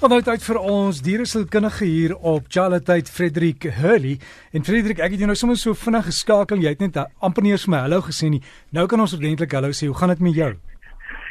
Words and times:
Vanouit 0.00 0.28
uit 0.32 0.44
vir 0.46 0.56
ons 0.64 0.98
dieresilkundige 1.04 1.84
hier 1.84 2.12
op 2.24 2.46
Charlotte 2.48 2.94
Frederik 3.12 3.66
Hurley. 3.76 4.14
En 4.56 4.64
Frederik, 4.64 5.02
ek 5.04 5.12
het 5.12 5.20
jou 5.20 5.28
nou 5.28 5.36
sommer 5.36 5.58
so 5.60 5.76
vinnig 5.76 6.06
geskakel. 6.06 6.62
Jy 6.64 6.72
het 6.72 6.80
net 6.80 6.96
amper 7.20 7.44
nie 7.44 7.52
eens 7.52 7.66
vir 7.66 7.74
my 7.74 7.82
hallo 7.84 7.98
gesê 8.06 8.30
nie. 8.32 8.40
Nou 8.72 8.86
kan 8.88 9.04
ons 9.04 9.12
ordentlik 9.12 9.52
hallo 9.52 9.76
sê. 9.76 9.90
Hoe 9.90 9.98
gaan 10.00 10.14
dit 10.14 10.24
met 10.24 10.38
jou? 10.38 10.48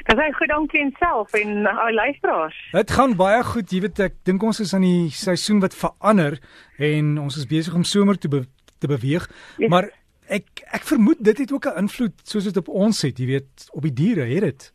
Dit 0.05 0.21
gaan 0.21 0.38
goed 0.38 0.54
dankie 0.54 0.84
en 0.84 0.94
self 1.02 1.34
en 1.42 1.66
al 1.66 1.97
luisteraars. 1.97 2.62
Dit 2.78 2.94
gaan 2.94 3.18
baie 3.18 3.42
goed. 3.50 3.74
Jy 3.74 3.82
weet 3.88 4.05
ek 4.05 4.21
dink 4.29 4.46
ons 4.46 4.62
is 4.62 4.78
aan 4.78 4.86
die 4.86 5.10
seisoen 5.18 5.66
wat 5.66 5.74
verander 5.74 6.38
en 6.78 7.16
ons 7.26 7.42
is 7.42 7.50
besig 7.50 7.74
om 7.74 7.88
somer 7.90 8.22
te 8.22 8.30
be 8.30 8.46
te 8.78 8.88
beweeg. 8.88 9.26
Yes. 9.58 9.74
Maar 9.74 9.90
ek 10.30 10.62
ek 10.70 10.86
vermoed 10.86 11.26
dit 11.26 11.42
het 11.42 11.52
ook 11.58 11.66
'n 11.74 11.90
invloed 11.90 12.22
soos 12.22 12.46
dit 12.46 12.58
op 12.62 12.70
ons 12.70 13.02
het, 13.02 13.18
jy 13.18 13.26
weet, 13.26 13.70
op 13.74 13.82
die 13.82 13.94
diere, 13.94 14.30
het 14.30 14.46
dit? 14.46 14.74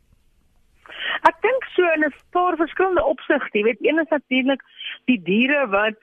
Ek 1.23 1.39
dink 1.41 1.64
so 1.75 1.91
in 1.95 2.03
'n 2.03 2.13
paar 2.31 2.55
verskillende 2.55 3.03
opsigte. 3.03 3.57
Jy 3.57 3.63
weet, 3.63 3.85
een 3.85 3.99
is 3.99 4.09
natuurlik 4.09 4.61
die 5.05 5.21
diere 5.21 5.67
wat 5.67 5.95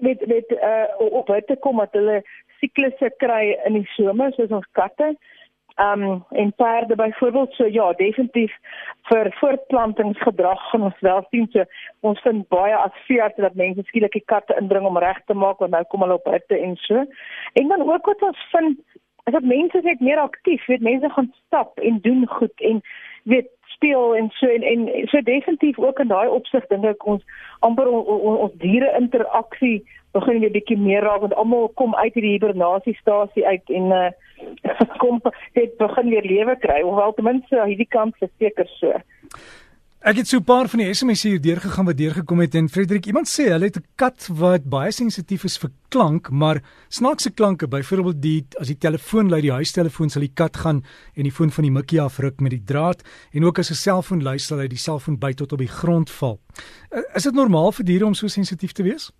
met 0.00 0.26
met 0.26 0.50
uh 0.50 0.84
op 0.98 1.26
hitte 1.26 1.56
kom 1.56 1.76
dat 1.76 1.92
hulle 1.92 2.22
siklusse 2.60 3.12
kry 3.16 3.58
in 3.64 3.72
die 3.72 3.88
somer 3.96 4.32
soos 4.32 4.50
ons 4.50 4.68
katte. 4.72 5.16
Um 5.78 6.24
en 6.30 6.52
perde 6.56 6.96
byvoorbeeld 6.96 7.52
so 7.52 7.66
ja, 7.66 7.92
definitief 7.92 8.54
vir 9.10 9.30
voortplantingsgedrag 9.40 10.70
gaan 10.70 10.82
ons 10.82 11.00
wel 11.00 11.26
sien 11.30 11.46
so 11.52 11.64
ons 12.00 12.20
vind 12.20 12.48
baie 12.48 12.74
advies 12.76 13.36
dat 13.36 13.54
mense 13.54 13.82
skielik 13.86 14.12
die 14.12 14.24
katte 14.24 14.56
indring 14.60 14.86
om 14.86 14.98
reg 14.98 15.20
te 15.26 15.34
maak 15.34 15.58
want 15.58 15.70
nou 15.72 15.84
kom 15.84 16.02
hulle 16.02 16.18
op 16.18 16.32
hitte 16.32 16.58
en 16.58 16.76
so. 16.76 17.04
En 17.52 17.68
dan 17.68 17.86
ook 17.90 18.06
wat 18.06 18.22
ons 18.22 18.48
vind 18.50 18.78
is 19.28 19.32
dat 19.32 19.42
mense 19.42 19.80
net 19.82 20.00
meer 20.00 20.18
aktief, 20.18 20.66
weet 20.66 20.80
mense 20.80 21.08
gaan 21.10 21.32
stap 21.46 21.78
en 21.78 22.00
doen 22.00 22.26
goed 22.26 22.60
en 22.70 22.80
weet 23.22 23.50
speel 23.78 24.16
en 24.18 24.30
so 24.34 24.46
en, 24.46 24.62
en 24.62 25.06
so 25.06 25.22
definitief 25.22 25.78
ook 25.78 25.98
in 26.02 26.10
daai 26.10 26.28
opsig 26.28 26.66
dink 26.70 26.84
ek 26.84 27.06
ons 27.06 27.22
amper 27.66 27.86
ons, 27.86 28.06
ons, 28.06 28.38
ons 28.46 28.56
diere 28.62 28.90
interaksie 28.98 29.78
begin 30.16 30.40
weer 30.42 30.54
bietjie 30.54 30.78
meer 30.80 31.06
raak 31.06 31.22
want 31.24 31.36
almal 31.38 31.70
kom 31.80 31.94
uit 31.94 32.14
hierdie 32.16 32.34
hibernasiestasie 32.36 33.46
uit 33.46 33.72
en 33.80 33.94
uh, 33.94 34.10
kom 35.02 35.22
het 35.54 35.78
begin 35.78 36.10
weer 36.14 36.26
lewe 36.26 36.58
kry 36.64 36.80
hoewel 36.82 37.14
ten 37.14 37.28
minste 37.30 37.62
hierdie 37.64 37.90
kant 37.94 38.18
verseker 38.22 38.70
so. 38.78 38.94
Ek 39.98 40.14
het 40.14 40.28
so 40.28 40.38
'n 40.38 40.44
paar 40.44 40.68
van 40.68 40.78
die 40.78 40.94
SMS 40.94 41.22
hier 41.22 41.40
deurgegaan 41.40 41.84
wat 41.84 41.96
deurgekom 41.96 42.38
het 42.38 42.54
en 42.54 42.68
Frederik, 42.68 43.06
iemand 43.06 43.26
sê 43.26 43.50
hulle 43.50 43.64
het 43.64 43.76
'n 43.76 43.84
kat 43.96 44.28
wat 44.32 44.62
baie 44.64 44.92
sensitief 44.92 45.44
is 45.44 45.58
vir 45.58 45.70
klank, 45.88 46.30
maar 46.30 46.62
snaakse 46.88 47.30
klanke, 47.34 47.66
byvoorbeeld 47.68 48.22
die 48.22 48.46
as 48.60 48.66
die 48.66 48.78
telefoon 48.78 49.28
lui, 49.28 49.40
die 49.40 49.52
huistelefoon 49.52 50.08
sal 50.08 50.20
die 50.20 50.32
kat 50.34 50.56
gaan 50.56 50.84
en 51.16 51.22
die 51.22 51.32
foon 51.32 51.50
van 51.50 51.64
die 51.64 51.72
mikkie 51.72 52.00
afruk 52.00 52.40
met 52.40 52.50
die 52.50 52.64
draad 52.64 53.02
en 53.32 53.44
ook 53.44 53.58
as 53.58 53.70
'n 53.70 53.74
selfoon 53.74 54.22
lui 54.22 54.38
sal 54.38 54.58
hy 54.58 54.68
die 54.68 54.78
selfoon 54.78 55.18
by 55.18 55.32
tot 55.32 55.52
op 55.52 55.58
die 55.58 55.74
grond 55.80 56.10
val. 56.10 56.38
Is 57.14 57.22
dit 57.22 57.34
normaal 57.34 57.72
vir 57.72 57.84
diere 57.84 58.06
om 58.06 58.14
so 58.14 58.28
sensitief 58.28 58.72
te 58.72 58.82
wees? 58.82 59.10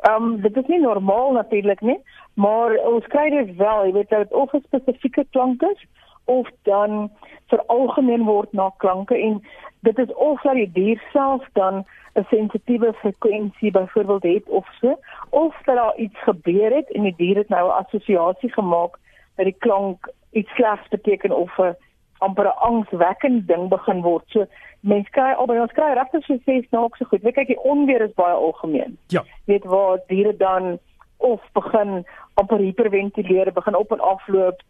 Ehm 0.00 0.22
um, 0.22 0.40
dit 0.40 0.56
is 0.56 0.66
nie 0.66 0.80
normaal 0.80 1.32
natuurlik 1.32 1.80
nie, 1.80 2.00
maar 2.34 2.76
ons 2.76 3.06
kry 3.06 3.30
dit 3.30 3.56
wel, 3.56 3.84
jy 3.86 3.92
weet 3.92 4.10
dat 4.10 4.32
of 4.32 4.52
'n 4.52 4.62
spesifieke 4.66 5.26
klank 5.30 5.62
is 5.62 5.86
of 6.30 6.50
dan 6.68 7.10
veralgemeen 7.52 8.24
word 8.24 8.52
na 8.52 8.70
klanke 8.76 9.18
en 9.18 9.40
dit 9.86 9.98
is 9.98 10.14
of 10.14 10.42
dat 10.46 10.54
die 10.54 10.70
dier 10.72 11.02
self 11.12 11.46
dan 11.58 11.84
'n 12.14 12.26
sensitiewe 12.30 12.92
frekwensie 13.02 13.70
byvoorbeeld 13.70 14.22
het 14.22 14.48
of 14.48 14.66
so 14.80 14.98
of 15.30 15.54
dat 15.64 15.76
daar 15.76 15.96
iets 15.96 16.22
gebeur 16.22 16.74
het 16.74 16.90
en 16.92 17.02
die 17.02 17.14
dier 17.16 17.36
het 17.36 17.48
nou 17.48 17.68
'n 17.68 17.78
assosiasie 17.84 18.52
gemaak 18.52 18.98
dat 19.36 19.44
die 19.44 19.56
klank 19.58 20.12
iets 20.30 20.50
slegs 20.54 20.88
beteken 20.88 21.36
of 21.36 21.58
'n 21.58 21.76
amper 22.18 22.46
'n 22.46 22.60
angswekkende 22.68 23.44
ding 23.44 23.68
begin 23.68 24.00
word. 24.02 24.24
So 24.26 24.46
mense 24.80 25.10
kry 25.10 25.32
albei 25.32 25.60
ons 25.60 25.72
kry 25.72 25.92
regtig 25.92 26.24
so 26.24 26.34
sê 26.34 26.62
snaaks 26.68 26.98
so 26.98 27.04
goed. 27.04 27.22
Weet 27.22 27.34
kyk 27.34 27.46
die 27.46 27.62
onweer 27.62 28.00
is 28.00 28.14
baie 28.14 28.34
algemeen. 28.34 28.98
Ja. 29.06 29.24
Weet 29.44 29.64
waar 29.64 29.98
diere 30.06 30.36
dan 30.36 30.78
of 31.16 31.40
begin 31.52 32.06
amper 32.34 32.58
hiperventileer, 32.58 33.52
begin 33.52 33.76
op 33.76 33.92
en 33.92 34.00
afloop, 34.00 34.62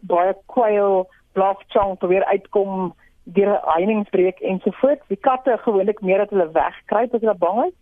baie 0.00 0.34
kwyl, 0.46 1.06
blaf 1.32 1.62
chong 1.68 1.98
probeer 1.98 2.24
uitkom 2.24 2.94
deur 3.24 3.58
heiningsbreek 3.74 4.40
ensovoorts. 4.40 5.06
Die 5.08 5.20
katte 5.20 5.58
gewoonlik 5.64 6.00
meer 6.00 6.18
dat 6.24 6.30
hulle 6.30 6.50
wegkruip 6.52 7.14
as 7.14 7.20
hulle 7.20 7.36
bang 7.38 7.64
is. 7.66 7.76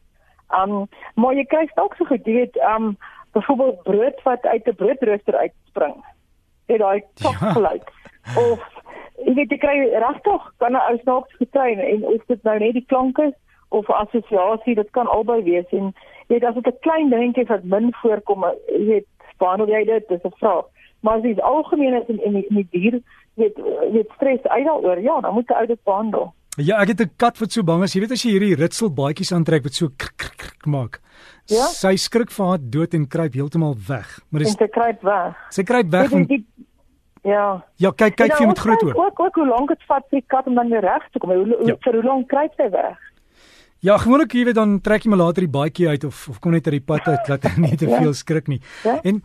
Um 0.60 0.86
maar 1.14 1.34
jy 1.34 1.44
kry 1.44 1.68
ook 1.74 1.94
so 1.96 2.04
goed, 2.04 2.26
jy 2.26 2.32
weet, 2.32 2.56
um 2.74 2.96
byvoorbeeld 3.36 3.82
brood 3.82 4.22
wat 4.22 4.46
uit 4.46 4.66
'n 4.66 4.74
broodrooster 4.74 5.36
uitspring. 5.36 6.04
Dit 6.66 6.78
daai. 6.78 7.02
Ja. 7.14 7.54
Of 8.42 8.60
jy 9.24 9.34
weet 9.34 9.50
jy 9.50 9.58
kry 9.58 9.76
regtig 10.04 10.42
kan 10.58 10.72
'n 10.72 10.86
ou 10.90 10.98
snaaks 10.98 11.36
getrein 11.38 11.78
en 11.78 12.04
of 12.04 12.24
dit 12.26 12.42
nou 12.42 12.58
net 12.58 12.72
die 12.72 12.86
klank 12.86 13.18
is 13.18 13.34
of 13.68 13.90
assosiasie, 13.90 14.74
dit 14.74 14.90
kan 14.90 15.06
albei 15.06 15.42
wees 15.42 15.68
en 15.70 15.92
jy 16.28 16.34
weet 16.34 16.44
as 16.44 16.54
dit 16.54 16.66
'n 16.66 16.78
klein 16.80 17.10
dingetjie 17.10 17.46
wat 17.46 17.64
min 17.64 17.92
voorkom, 18.02 18.44
jy 18.68 18.84
weet, 18.86 19.06
behandel 19.38 19.68
jy 19.68 19.84
dit, 19.84 20.08
dis 20.08 20.24
'n 20.24 20.38
vraag. 20.38 20.64
Maar 21.00 21.16
as 21.16 21.22
dit 21.22 21.40
algemeen 21.40 21.94
is 21.94 22.08
in 22.08 22.24
in 22.24 22.32
die, 22.32 22.46
die 22.48 22.66
dier 22.70 23.00
weet 23.34 23.56
weet 23.92 24.10
stres 24.14 24.42
uit 24.42 24.64
daaroor. 24.64 25.00
Ja, 25.00 25.20
dan 25.20 25.34
moet 25.34 25.48
jy 25.48 25.54
uit 25.54 25.68
dit 25.68 25.82
behandel. 25.84 26.32
Ja, 26.56 26.80
ek 26.80 26.88
het 26.88 27.00
'n 27.00 27.10
kat 27.16 27.38
wat 27.38 27.52
so 27.52 27.62
bang 27.62 27.82
is. 27.82 27.92
Jy 27.92 28.00
weet 28.00 28.12
as 28.12 28.22
jy 28.22 28.30
hierdie 28.30 28.54
ritsel 28.54 28.90
baadjies 28.90 29.32
aantrek 29.32 29.62
wat 29.62 29.74
so 29.74 29.88
krik, 29.96 30.16
krik, 30.16 30.36
krik 30.36 30.66
maak. 30.66 31.00
Ja? 31.46 31.66
Sy 31.68 31.96
skrik 31.96 32.30
vir 32.30 32.46
haar 32.46 32.58
dood 32.60 32.94
en 32.94 33.08
kruip 33.08 33.34
heeltemal 33.34 33.76
weg. 33.88 34.20
Maar 34.30 34.40
dis 34.40 34.56
sy 34.56 34.68
kruip 34.68 35.02
weg. 35.02 35.36
Sy 35.50 35.62
kruip 35.62 35.90
weg 35.90 36.08
van 36.10 36.26
Ja. 37.26 37.64
Ja, 37.82 37.90
kyk 37.90 38.14
kyk 38.16 38.38
jy 38.38 38.46
met 38.46 38.58
groot 38.58 38.82
oor. 38.86 38.94
Ook 38.94 39.20
ook 39.20 39.34
hoe 39.34 39.46
lank 39.46 39.68
dit 39.68 39.82
vat 39.88 40.04
vir 40.10 40.20
die 40.20 40.26
kat 40.30 40.46
om 40.46 40.54
dan 40.54 40.70
weer 40.70 40.80
reg 40.80 41.08
te 41.10 41.18
kom. 41.18 41.32
Hoe 41.34 41.58
ja. 41.66 41.74
vir 41.82 41.98
hoe 41.98 42.04
lank 42.04 42.28
kruip 42.28 42.54
sy 42.54 42.68
weg? 42.70 42.98
Ja, 43.86 44.00
gewoonlik 44.02 44.32
jy 44.34 44.48
weet 44.48 44.56
dan 44.58 44.80
trek 44.82 45.04
jy 45.04 45.10
maar 45.12 45.20
later 45.20 45.44
die 45.44 45.52
baadjie 45.52 45.84
uit 45.86 46.04
of 46.08 46.24
of 46.32 46.40
kom 46.42 46.56
net 46.56 46.66
uit 46.66 46.74
die 46.74 46.86
pad 46.88 47.06
uit 47.06 47.28
dat 47.30 47.44
hy 47.46 47.52
nie 47.62 47.76
te 47.78 47.86
ja. 47.86 48.00
veel 48.02 48.14
skrik 48.18 48.48
nie. 48.50 48.58
Ja? 48.82 48.96
En 49.06 49.20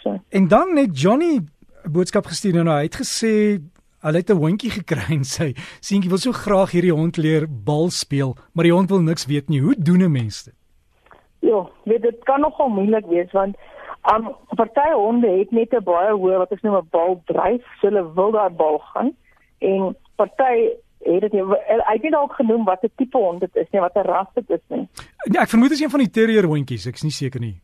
so. 0.00 0.14
En 0.32 0.46
dan 0.48 0.72
net 0.74 0.94
Johnny 0.96 1.34
'n 1.36 1.92
boodskap 1.92 2.24
gestuur 2.30 2.64
nou 2.64 2.78
hy 2.78 2.86
het 2.88 2.96
gesê 2.96 3.60
hulle 4.00 4.22
het 4.22 4.30
'n 4.30 4.40
hondjie 4.40 4.70
gekry 4.70 5.04
en 5.18 5.24
sy 5.24 5.52
seentjie 5.84 6.08
wil 6.08 6.22
so 6.22 6.32
graag 6.32 6.72
hierdie 6.72 6.96
hond 6.96 7.16
leer 7.16 7.44
bal 7.44 7.90
speel, 7.90 8.36
maar 8.54 8.64
die 8.64 8.72
hond 8.72 8.88
wil 8.88 9.02
niks 9.02 9.26
weet 9.26 9.48
nie. 9.48 9.60
Hoe 9.60 9.76
doen 9.76 10.00
'n 10.00 10.12
mens 10.12 10.44
dit? 10.44 10.54
Ja, 11.40 11.68
weet 11.84 12.02
dit 12.02 12.24
kan 12.24 12.40
nogal 12.40 12.68
moeilik 12.68 13.06
wees 13.06 13.32
want 13.32 13.56
um 14.08 14.32
party 14.56 14.92
honde 14.94 15.28
het 15.28 15.50
net 15.50 15.74
'n 15.76 15.84
baie 15.84 16.12
hoë 16.12 16.38
wat 16.38 16.50
ons 16.50 16.62
noem 16.62 16.76
'n 16.76 16.88
bal 16.90 17.20
dryf, 17.26 17.64
so 17.80 17.88
hulle 17.88 18.14
wil 18.14 18.30
daai 18.30 18.50
bal 18.50 18.78
gaan 18.78 19.12
en 19.58 19.96
party 20.16 20.72
het 21.00 21.20
dit 21.20 21.34
ek 21.34 22.02
het 22.02 22.14
ook 22.14 22.32
genoem 22.32 22.64
wat 22.64 22.82
'n 22.82 22.92
tipe 22.96 23.18
hond 23.18 23.40
dit 23.40 23.56
is, 23.56 23.66
nie 23.70 23.80
wat 23.80 23.96
'n 23.96 24.06
ras 24.06 24.28
dit 24.34 24.50
is 24.50 24.64
nie. 24.68 24.88
Ja, 25.32 25.42
ek 25.42 25.48
vermoed 25.48 25.68
dit 25.68 25.78
is 25.78 25.84
een 25.84 25.90
van 25.90 26.00
die 26.00 26.10
terrier 26.10 26.44
hondjies, 26.44 26.86
ek's 26.86 27.02
nie 27.02 27.12
seker 27.12 27.40
nie. 27.40 27.60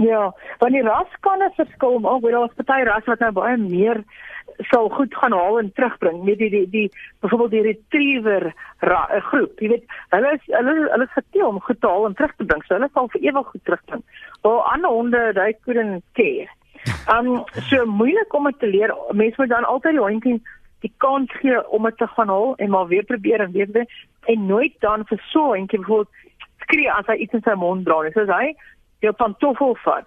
Ja, 0.00 0.32
want 0.58 0.72
die 0.72 0.82
ras 0.82 1.12
kan 1.20 1.42
'n 1.42 1.52
verskil 1.56 1.98
maak. 1.98 2.22
Weet 2.22 2.32
daar's 2.32 2.54
party 2.54 2.82
ras 2.82 3.04
wat 3.04 3.18
nou 3.18 3.32
baie 3.32 3.56
meer 3.56 4.04
sal 4.58 4.88
goed 4.88 5.14
gaan 5.14 5.32
haal 5.32 5.58
en 5.58 5.72
terugbring. 5.72 6.22
Met 6.24 6.38
die 6.38 6.50
die 6.50 6.68
die 6.70 6.90
byvoorbeeld 7.20 7.50
die 7.50 7.62
retriever 7.62 8.54
ra, 8.78 9.20
groep. 9.20 9.60
Jy 9.60 9.68
weet, 9.68 9.84
hulle 10.08 10.32
is 10.32 10.44
hulle 10.46 10.88
hulle 10.90 11.04
is 11.04 11.12
geteel 11.12 11.46
om 11.46 11.60
goed 11.60 11.80
te 11.80 11.86
haal 11.86 12.06
en 12.06 12.14
terug 12.14 12.34
te 12.36 12.44
bring. 12.44 12.64
So 12.64 12.74
hulle 12.74 12.88
sal 12.92 13.08
vir 13.08 13.20
ewig 13.20 13.46
goed 13.46 13.64
terugbring. 13.64 14.04
Waar 14.40 14.72
ander 14.72 14.90
honde, 14.90 15.32
hy 15.34 15.52
couldn't 15.64 16.04
care. 16.12 16.48
Um 17.12 17.44
so 17.68 17.84
moeilik 17.86 18.34
om 18.34 18.52
te 18.58 18.66
leer. 18.66 18.94
Mense 19.12 19.34
moet 19.36 19.48
dan 19.48 19.64
altyd 19.64 19.92
die 19.92 20.00
hondjie 20.00 20.42
die 20.80 20.92
kans 20.96 21.32
gee 21.40 21.68
om 21.68 21.88
dit 21.88 21.96
te 21.96 22.06
gaan 22.06 22.28
haal 22.28 22.54
en 22.56 22.70
maar 22.70 22.86
weer 22.86 23.04
probeer 23.04 23.40
en 23.40 23.52
weer 23.52 23.68
weer 23.72 23.86
en 24.32 24.46
nooit 24.46 24.74
dan 24.80 25.06
vir 25.06 25.22
so 25.32 25.52
'n 25.52 25.58
hondjie 25.58 25.78
bijvoorbeeld 25.78 26.14
skree 26.56 26.92
as 26.92 27.06
hy 27.06 27.14
iets 27.14 27.32
in 27.32 27.42
sy 27.42 27.54
mond 27.54 27.84
dra. 27.84 28.10
So 28.10 28.20
as 28.20 28.28
hy 28.28 28.54
jou 29.00 29.12
pantoffel 29.12 29.76
vat 29.84 30.06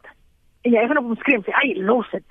en 0.61 0.71
jy 0.71 0.87
gaan 0.87 0.97
op 0.97 1.03
hom 1.03 1.15
skree 1.15 1.35
en 1.35 1.43
sê, 1.43 1.51
"Ag, 1.51 1.75
los 1.75 2.09
dit." 2.11 2.29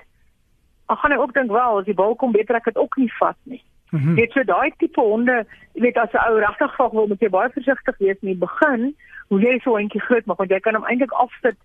Dan 0.87 0.97
gaan 0.97 1.11
hy 1.11 1.19
ook 1.19 1.35
dink, 1.35 1.51
"Wel, 1.51 1.79
as 1.79 1.85
die 1.85 1.95
bal 1.95 2.15
kom, 2.15 2.33
beter 2.33 2.57
ek 2.57 2.65
dit 2.65 2.77
ook 2.77 2.97
nie 2.97 3.13
vat 3.19 3.37
nie." 3.45 3.63
Mm 3.91 4.01
-hmm. 4.01 4.15
Dit 4.15 4.33
so 4.33 4.45
daai 4.45 4.73
tipe 4.77 5.01
honde, 5.01 5.47
jy 5.75 5.81
weet 5.81 5.97
as 5.97 6.13
'n 6.13 6.31
ou 6.31 6.39
regtig 6.39 6.77
vag 6.77 6.91
wil, 6.91 7.07
moet 7.07 7.21
jy 7.21 7.29
baie 7.29 7.51
versigtig 7.51 7.99
wees 7.99 8.17
in 8.21 8.29
die 8.29 8.47
begin 8.47 8.97
hoe 9.29 9.41
jy 9.41 9.59
so 9.59 9.77
'n 9.77 9.81
hondjie 9.81 10.01
groot 10.01 10.27
maak 10.27 10.39
want 10.39 10.51
jy 10.51 10.61
kan 10.61 10.75
hom 10.75 10.85
eintlik 10.85 11.13
afsit 11.13 11.57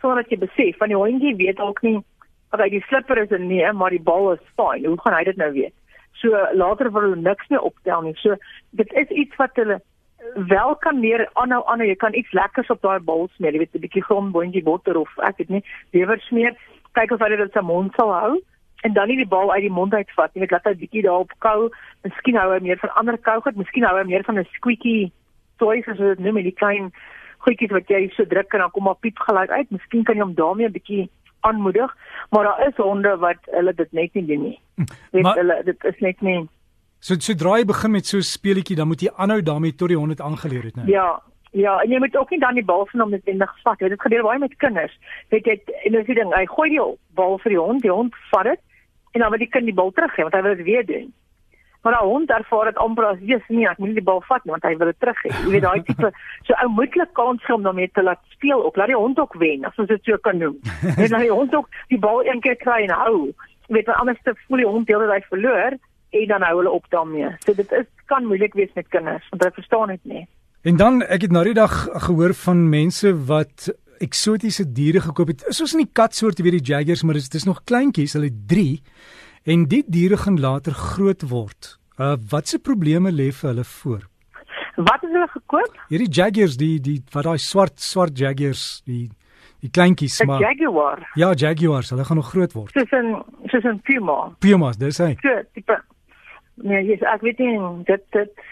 sonder 0.00 0.22
dat 0.22 0.30
jy 0.30 0.38
besef 0.38 0.76
van 0.76 0.88
die 0.88 0.96
hondjie 0.96 1.36
weet 1.36 1.60
ook 1.60 1.82
nie 1.82 1.96
of 2.52 2.60
hy 2.60 2.68
die 2.68 2.84
slipper 2.88 3.18
is 3.18 3.30
en 3.30 3.46
nee, 3.46 3.72
maar 3.72 3.90
die 3.90 4.02
bal 4.02 4.32
is 4.32 4.52
fyn. 4.56 4.84
Hoe 4.84 5.00
gaan 5.00 5.16
hy 5.16 5.24
dit 5.24 5.36
nou 5.36 5.52
weet? 5.52 5.74
So 6.20 6.46
later 6.54 6.90
wil 6.92 7.08
hulle 7.08 7.20
niks 7.20 7.48
meer 7.48 7.60
optel 7.60 8.06
nie. 8.06 8.14
So 8.22 8.36
dit 8.70 8.92
is 8.92 9.08
iets 9.08 9.36
wat 9.36 9.56
hulle 9.60 9.80
wel 10.34 10.74
kan 10.76 11.00
meer 11.00 11.26
aanhou 11.32 11.62
aanhou 11.66 11.88
jy 11.88 11.96
kan 12.00 12.14
iets 12.14 12.32
lekkers 12.32 12.70
op 12.70 12.82
daai 12.82 13.00
bol 13.00 13.28
smeer. 13.36 13.52
Jy 13.52 13.58
weet 13.64 13.74
'n 13.74 13.84
bietjie 13.86 14.04
grondboontjie 14.04 14.62
botter 14.62 14.96
of 14.96 15.10
ek 15.18 15.36
weet 15.38 15.50
nie 15.50 15.64
lewer 15.92 16.20
smeer. 16.28 16.56
Kyk 16.92 17.10
of 17.10 17.20
hy 17.20 17.36
dit 17.36 17.52
sy 17.52 17.60
mond 17.60 17.92
sal 17.94 18.12
hou 18.12 18.40
en 18.84 18.92
dan 18.92 19.08
nie 19.08 19.16
die 19.16 19.28
bal 19.28 19.52
uit 19.52 19.62
die 19.62 19.76
mond 19.80 19.94
uitvat 19.94 20.30
jy 20.34 20.40
weet 20.40 20.50
laat 20.50 20.64
hy 20.64 20.74
bietjie 20.74 21.02
daarop 21.02 21.32
kou. 21.38 21.70
Miskien 22.04 22.36
hou 22.36 22.52
hy 22.52 22.60
meer 22.60 22.78
van 22.78 22.94
ander 22.94 23.18
kou 23.18 23.40
goed. 23.40 23.56
Miskien 23.56 23.84
hou 23.84 23.96
hy 23.98 24.04
meer 24.04 24.24
van 24.24 24.38
'n 24.38 24.46
squeaky 24.56 25.12
toy 25.58 25.82
soos 25.82 25.98
dit 25.98 26.18
noem 26.18 26.42
die 26.42 26.52
klein 26.52 26.92
goedjies 27.38 27.70
wat 27.70 27.88
jy 27.88 28.10
so 28.16 28.24
druk 28.24 28.54
en 28.54 28.60
dan 28.60 28.70
kom 28.70 28.84
maar 28.84 29.00
piep 29.00 29.18
geluid 29.18 29.50
uit. 29.50 29.70
Miskien 29.70 30.04
kan 30.04 30.16
jy 30.16 30.22
hom 30.22 30.34
daarmee 30.34 30.68
'n 30.68 30.72
bietjie 30.72 31.10
aanmoedig 31.44 31.96
maar 32.30 32.44
daar 32.44 32.68
is 32.68 32.76
honde 32.76 33.16
wat 33.16 33.36
hulle 33.44 33.74
dit 33.74 33.92
net 33.92 34.14
nie 34.14 34.26
doen 34.26 34.42
nie 34.42 34.58
weet 35.12 35.22
maar, 35.22 35.36
hulle 35.36 35.62
dit 35.64 35.84
is 35.84 36.00
net 36.00 36.20
nie 36.20 36.48
So 37.04 37.20
sodra 37.20 37.58
jy 37.60 37.64
begin 37.68 37.92
met 37.92 38.06
so 38.06 38.16
'n 38.16 38.24
speletjie, 38.24 38.76
dan 38.76 38.88
moet 38.88 39.02
jy 39.02 39.10
aanhou 39.16 39.42
daarmee 39.42 39.74
tot 39.76 39.88
die 39.88 39.96
hond 39.96 40.08
dit 40.08 40.20
aangeleer 40.20 40.62
het, 40.64 40.76
né? 40.76 40.84
Ja. 40.86 41.20
Ja, 41.54 41.78
en 41.78 41.90
jy 41.90 41.98
moet 41.98 42.16
ook 42.16 42.30
nie 42.30 42.40
dan 42.40 42.54
die 42.54 42.64
bal 42.64 42.86
van 42.86 43.00
hom 43.00 43.10
noodwendig 43.10 43.52
vat. 43.62 43.78
Dit 43.78 44.00
gebeur 44.00 44.22
baie 44.22 44.38
met 44.38 44.56
kinders. 44.56 44.98
Weet 45.30 45.44
jy, 45.44 45.60
en 45.84 45.92
dis 45.92 46.06
die 46.06 46.14
ding, 46.14 46.32
hy 46.34 46.46
gooi 46.46 46.70
die 46.70 46.80
bal 47.14 47.38
vir 47.38 47.50
die 47.50 47.58
hond, 47.58 47.82
die 47.82 47.90
hond 47.90 48.14
vat 48.30 48.44
dit 48.44 48.60
en 49.12 49.20
dan 49.20 49.30
wil 49.30 49.38
die 49.38 49.48
kind 49.48 49.64
die 49.64 49.74
bal 49.74 49.92
teruggee 49.92 50.24
want 50.26 50.34
hy 50.34 50.42
wil 50.42 50.56
dit 50.56 50.66
weer 50.66 50.86
doen. 50.86 51.12
Maar 51.84 51.92
daai 51.92 52.08
hond 52.08 52.30
ervaar 52.30 52.64
dit 52.64 52.78
amper 52.80 53.04
as 53.04 53.18
jy's 53.20 53.48
nie, 53.52 53.66
ek 53.68 53.78
moet 53.78 53.92
nie 53.92 54.00
die 54.00 54.08
bal 54.08 54.22
vat 54.26 54.44
nie 54.44 54.54
want 54.54 54.64
hy 54.64 54.74
wil 54.80 54.90
dit 54.90 54.98
terug 55.04 55.20
hê. 55.22 55.30
Jy 55.30 55.50
weet 55.52 55.66
daai 55.66 55.82
tipe 55.86 56.10
so 56.48 56.56
ou 56.64 56.68
moedelik 56.72 57.12
kans 57.12 57.44
gee 57.44 57.54
om 57.54 57.66
daarmee 57.68 57.90
te 57.92 58.02
laat 58.02 58.22
speel. 58.32 58.64
Ook 58.64 58.80
laat 58.80 58.90
die 58.90 58.98
hond 58.98 59.20
ook 59.20 59.36
wen, 59.38 59.66
as 59.68 59.78
ons 59.78 59.92
dit 59.92 60.08
so 60.08 60.18
kan 60.24 60.40
noem. 60.40 60.56
en 60.96 61.10
dan 61.12 61.20
die 61.20 61.30
hond 61.30 61.54
ook 61.54 61.68
die 61.92 62.00
bal 62.00 62.24
een 62.24 62.40
keer 62.40 62.56
kry 62.56 62.80
en 62.88 62.96
hou. 63.04 63.18
Weet, 63.72 63.88
anders 63.88 64.20
te 64.22 64.34
voel 64.46 64.62
die 64.62 64.68
hond 64.68 64.86
deeltyd 64.86 65.12
hy 65.14 65.20
verloor 65.28 65.76
en 66.14 66.26
dan 66.30 66.42
hou 66.46 66.56
hulle 66.60 66.70
op 66.70 66.88
daarmee. 66.92 67.30
So 67.44 67.54
dit 67.56 67.72
is 67.72 67.88
kan 68.10 68.26
moeilik 68.28 68.54
wees 68.54 68.72
met 68.74 68.88
kinders 68.92 69.26
want 69.30 69.42
hulle 69.42 69.56
verstaan 69.56 69.94
dit 69.94 70.04
nie. 70.04 70.26
En 70.64 70.76
dan 70.80 71.02
ek 71.02 71.26
het 71.26 71.32
nou 71.32 71.44
die 71.44 71.56
dag 71.56 71.72
gehoor 72.06 72.34
van 72.44 72.68
mense 72.72 73.12
wat 73.28 73.68
eksotiese 74.04 74.66
diere 74.72 75.00
gekoop 75.04 75.32
het. 75.32 75.44
Is 75.48 75.60
ons 75.64 75.74
in 75.76 75.84
die 75.84 75.92
katsoort 75.92 76.40
weer 76.42 76.56
die 76.56 76.64
jaggers, 76.64 77.04
maar 77.04 77.18
dit 77.18 77.36
is 77.36 77.46
nog 77.48 77.62
kleintjies, 77.68 78.16
hulle 78.18 78.32
3 78.50 78.80
en 79.52 79.66
die 79.68 79.82
diere 79.86 80.16
gaan 80.20 80.40
later 80.40 80.72
groot 80.72 81.24
word. 81.30 81.74
Uh 82.00 82.14
watse 82.30 82.58
probleme 82.58 83.12
lê 83.12 83.30
vir 83.32 83.50
hulle 83.52 83.64
voor? 83.64 84.06
Wat 84.76 85.04
het 85.04 85.10
hulle 85.10 85.28
gekoop? 85.30 85.76
Hierdie 85.92 86.10
jaggers, 86.10 86.56
die 86.58 86.78
die 86.82 86.98
wat 87.14 87.28
daai 87.28 87.38
swart 87.38 87.80
swart 87.80 88.18
jaggers, 88.18 88.82
die 88.88 89.10
die 89.64 89.72
kleintjies 89.72 90.20
maar. 90.28 90.42
Jaguar. 90.44 91.02
Ja, 91.16 91.32
jaguars, 91.32 91.90
hulle 91.94 92.04
gaan 92.04 92.20
nog 92.20 92.30
groot 92.34 92.52
word. 92.52 92.72
Soos 92.76 92.92
'n 92.92 93.22
soos 93.48 93.64
'n 93.64 93.80
puma. 93.82 94.34
Pumas, 94.38 94.76
dis 94.76 94.98
hy. 94.98 95.16
So, 95.22 95.42
tipe 95.54 95.80
Nee, 96.62 96.84
yes, 96.86 97.02
ek 97.02 97.24
weet 97.26 97.40
nie 97.42 97.56
dit 97.88 98.02
dit 98.14 98.42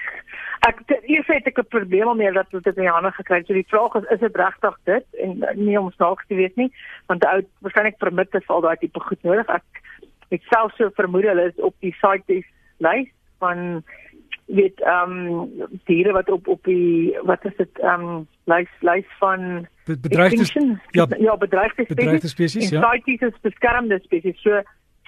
ek 0.66 0.80
eers 0.90 1.28
het 1.30 1.46
ek 1.46 1.58
'n 1.58 1.70
probleem 1.70 2.08
om 2.08 2.16
meer 2.16 2.32
dat 2.32 2.50
dit 2.50 2.66
in 2.66 2.82
die 2.82 2.90
hande 2.90 3.12
gekry 3.12 3.38
het. 3.38 3.46
So 3.46 3.54
die 3.54 3.66
vraag 3.68 3.94
is 3.94 4.04
is 4.10 4.20
dit 4.20 4.36
regtig 4.36 4.76
dit 4.84 5.06
en 5.22 5.44
nie 5.54 5.78
om 5.78 5.90
snaaks 5.90 6.26
te 6.26 6.34
weet 6.34 6.56
nie, 6.56 6.72
want 7.06 7.24
ou 7.24 7.42
waarskynlik 7.62 7.98
permitte 7.98 8.40
vir 8.40 8.54
al 8.54 8.60
daai 8.60 8.76
tipe 8.76 9.00
goed 9.00 9.22
nodig. 9.22 9.48
Ek 9.48 9.64
ek 10.30 10.42
self 10.50 10.74
so 10.74 10.90
vermoed 10.90 11.24
hulle 11.24 11.46
is 11.46 11.60
op 11.60 11.74
die 11.80 11.94
site 12.00 12.42
lys 12.78 13.08
van 13.38 13.84
weet 14.52 14.80
ehm 14.80 15.16
um, 15.32 15.50
diere 15.88 16.12
wat 16.12 16.30
op 16.30 16.48
op 16.48 16.64
die 16.68 17.16
wat 17.28 17.44
is 17.48 17.56
dit 17.56 17.82
ehm 17.82 18.06
um, 18.08 18.26
lys 18.50 18.70
lys 18.80 19.08
van 19.18 19.66
bedreigde 19.84 20.78
ja 20.90 21.06
ja 21.18 21.36
bedreigde 21.36 21.84
spesies, 21.84 21.96
bedreigde 21.96 22.28
spesies 22.28 22.70
ja 22.70 22.92
site 22.92 23.26
is 23.26 23.40
beskermde 23.40 24.00
spesies 24.04 24.42
so 24.42 24.62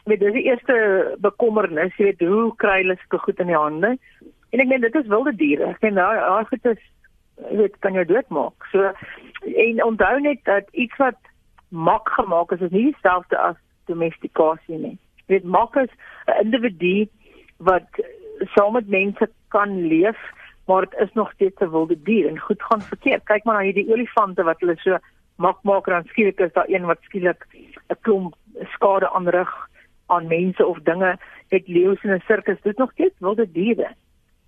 met 0.05 0.21
dis 0.21 0.33
die 0.33 0.47
eerste 0.51 0.77
bekommernis 1.19 1.97
jy 1.97 2.13
weet 2.13 2.25
hoe 2.29 2.55
kry 2.57 2.81
hulle 2.83 2.97
sulke 3.03 3.25
goed 3.27 3.41
in 3.41 3.53
die 3.53 3.61
hande 3.61 3.97
En 4.55 4.61
ek 4.63 4.71
meen 4.71 4.85
dit 4.85 4.95
is 4.95 5.11
wilde 5.11 5.35
diere. 5.35 5.73
Ek 5.75 5.83
meen 5.83 5.97
daai 5.99 6.19
daai 6.23 6.45
goed 6.47 6.67
is 6.71 6.83
weet 7.59 7.79
kan 7.83 7.97
jou 7.99 8.05
doodmaak. 8.07 8.67
So 8.71 8.93
en 9.67 9.81
onthou 9.83 10.15
net 10.23 10.45
dat 10.47 10.69
iets 10.71 10.95
wat 11.03 11.19
mak 11.75 12.13
gemaak 12.15 12.55
is 12.55 12.63
is 12.63 12.71
nie 12.71 12.85
dieselfde 12.93 13.39
as 13.43 13.59
domestikasie 13.91 14.79
nie. 14.79 14.95
Jy 15.25 15.33
weet 15.35 15.49
mak 15.57 15.75
is 15.83 15.91
'n 16.31 16.39
individu 16.45 17.09
wat 17.59 17.99
saam 18.47 18.73
met 18.73 18.89
mense 18.89 19.31
kan 19.49 19.87
leef, 19.87 20.19
maar 20.67 20.81
dit 20.81 21.01
is 21.01 21.13
nog 21.13 21.33
steeds 21.33 21.61
'n 21.61 21.71
wilde 21.71 22.03
dier 22.03 22.29
en 22.29 22.39
goed 22.39 22.63
gaan 22.63 22.83
verkeerd. 22.83 23.25
Kyk 23.25 23.45
maar 23.45 23.55
na 23.55 23.63
hierdie 23.63 23.93
olifante 23.93 24.43
wat 24.43 24.61
hulle 24.61 24.77
so 24.77 24.99
mak 25.37 25.63
maak 25.63 25.87
en 25.87 26.05
skielik 26.07 26.41
is 26.41 26.53
daar 26.53 26.69
een 26.69 26.85
wat 26.85 26.99
skielik 27.01 27.47
'n 27.89 27.97
klomp 28.01 28.35
skade 28.73 29.11
aanrig 29.11 29.69
aan 30.07 30.27
mense 30.27 30.67
of 30.67 30.79
dinge. 30.79 31.19
Dit 31.49 31.69
leeu's 31.69 32.03
in 32.03 32.13
'n 32.13 32.23
sirkus, 32.27 32.61
dit 32.63 32.77
nog 32.77 32.93
steeds 32.93 33.19
wilde 33.19 33.53
diere. 33.53 33.95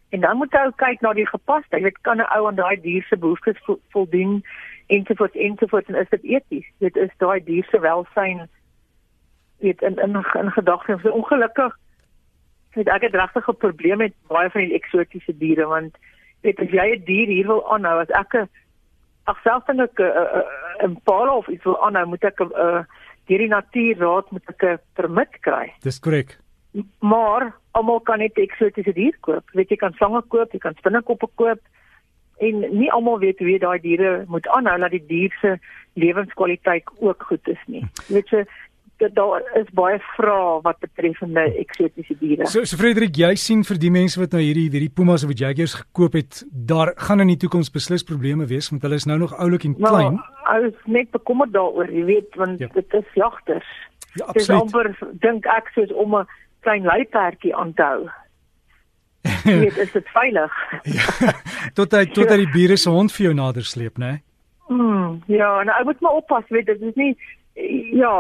En 0.09 0.21
dan 0.21 0.37
moet 0.37 0.55
ou 0.55 0.73
kyk 0.77 1.01
na 1.01 1.13
die 1.13 1.27
gepasheid. 1.27 1.83
Dit 1.83 1.99
kan 2.01 2.17
'n 2.17 2.31
ou 2.37 2.47
aan 2.47 2.55
daai 2.55 2.81
dier 2.81 3.03
se 3.03 3.17
behoeftes 3.17 3.59
vo 3.65 3.79
voldoen 3.89 4.45
ensovoorts 4.87 5.35
ensovoorts 5.35 5.89
en 5.89 5.95
is 5.95 6.09
dit 6.09 6.23
eties? 6.23 6.71
Dit 6.79 6.97
is 6.97 7.11
daai 7.17 7.45
dier 7.45 7.67
se 7.71 7.81
welsyn 7.81 8.49
weet 9.59 9.83
in 9.83 9.97
in 9.97 10.25
in 10.35 10.51
gedagte. 10.51 11.13
Ongelukkig 11.13 11.79
het 12.77 12.89
ek 12.89 13.03
'n 13.03 13.17
regtige 13.17 13.53
probleem 13.53 13.99
met 13.99 14.15
baie 14.29 14.51
van 14.51 14.61
die 14.61 14.75
eksotiese 14.75 15.37
diere 15.39 15.67
want 15.67 15.97
weet 16.43 16.61
as 16.61 16.71
jy 16.71 16.87
'n 16.97 17.05
dier 17.05 17.29
hier 17.29 17.47
wil 17.47 17.63
aanhou 17.73 18.01
as 18.01 18.11
ek 18.11 18.35
'n 18.35 18.49
ag 19.27 19.39
selfs 19.43 19.67
net 19.67 19.99
'n 19.99 20.89
'n 20.89 21.01
paal 21.05 21.29
of 21.37 21.49
iets 21.49 21.65
wil 21.65 21.83
aanhou, 21.83 22.07
moet 22.07 22.25
ek 22.25 22.41
'n 22.41 22.87
deur 23.27 23.39
die 23.39 23.49
natuurraad 23.49 24.31
moet 24.31 24.49
ek 24.49 24.63
'n 24.63 24.79
permit 24.95 25.33
kry. 25.41 25.73
Dis 25.83 26.01
korrek. 26.01 26.39
Maar 27.01 27.55
almal 27.73 28.01
kan 28.01 28.19
net 28.19 28.39
eksotiese 28.39 28.93
dier 28.93 29.17
koop. 29.21 29.45
Weet 29.53 29.69
jy 29.69 29.77
kan 29.77 29.93
slange 29.93 30.23
koop, 30.29 30.53
jy 30.53 30.59
kan 30.59 30.75
spinnekoppe 30.75 31.29
koop 31.35 31.61
en 32.39 32.79
nie 32.79 32.93
almal 32.93 33.19
weet 33.19 33.39
hoe 33.39 33.59
daai 33.59 33.81
diere 33.81 34.25
moet 34.29 34.49
aanhou 34.49 34.79
dat 34.79 34.91
die 34.91 35.07
dier 35.07 35.33
se 35.41 35.59
lewenskwaliteit 35.95 36.85
ook 37.01 37.23
goed 37.23 37.49
is 37.49 37.63
nie. 37.67 37.85
Weet 38.09 38.29
jy 38.29 38.45
dat 39.03 39.15
daar 39.15 39.43
is 39.61 39.69
baie 39.77 39.99
vrae 40.17 40.61
wat 40.65 40.79
betreffende 40.81 41.45
eksotiese 41.61 42.17
diere. 42.21 42.47
So, 42.49 42.65
so 42.65 42.79
Frederik, 42.81 43.17
jy 43.17 43.35
sien 43.41 43.65
vir 43.69 43.81
die 43.81 43.91
mense 43.93 44.21
wat 44.21 44.33
nou 44.37 44.41
hierdie 44.41 44.69
hierdie 44.71 44.93
pumas 44.93 45.25
of 45.27 45.35
jaguars 45.37 45.77
gekoop 45.83 46.17
het, 46.17 46.43
daar 46.51 46.95
gaan 46.97 47.25
in 47.25 47.35
die 47.35 47.41
toekoms 47.45 47.73
beslis 47.75 48.07
probleme 48.07 48.49
wees 48.49 48.71
want 48.73 48.87
hulle 48.87 49.01
is 49.01 49.09
nou 49.09 49.19
nog 49.21 49.37
oulik 49.37 49.69
en 49.69 49.77
nou, 49.77 49.93
klein. 49.93 50.19
Nou, 50.21 50.57
ek 50.57 50.69
is 50.71 50.91
net 50.99 51.13
bekommerd 51.13 51.53
daaroor, 51.53 51.93
jy 51.93 52.05
weet, 52.09 52.41
want 52.41 52.63
ja. 52.63 52.71
dit 52.73 52.99
is 53.01 53.15
jagters. 53.21 53.73
Ja, 54.17 54.31
absoluut. 54.31 54.47
Dis 54.47 54.53
amper 54.57 54.93
dink 55.25 55.49
ek 55.59 55.73
soos 55.77 55.93
om 55.93 56.17
'n 56.23 56.29
klein 56.65 56.89
luipertjie 56.89 57.55
aanhou. 57.55 58.09
Dit 59.45 59.77
is 59.85 59.93
dit 59.93 60.09
veilig. 60.15 60.53
ja, 60.89 61.33
tot 61.75 61.93
hy 61.93 62.07
tot 62.07 62.31
hy 62.31 62.39
die 62.45 62.53
bure 62.55 62.77
se 62.81 62.91
hond 62.91 63.13
vir 63.13 63.31
jou 63.31 63.35
nader 63.35 63.65
sleep, 63.65 63.99
né? 63.99 64.23
Mm, 64.69 65.21
ja, 65.31 65.61
en 65.61 65.69
ek 65.71 65.85
moet 65.85 66.01
maar 66.01 66.23
oppas, 66.23 66.47
weet 66.49 66.67
dit 66.67 66.81
is 66.83 66.95
nie 66.99 67.13
ja, 67.57 68.13